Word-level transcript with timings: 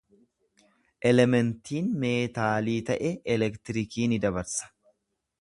Elementiin 1.09 1.91
meetaalii 2.05 2.79
ta’e 2.89 3.13
elektiriikii 3.35 4.09
ni 4.15 4.21
dabarsa. 4.27 4.73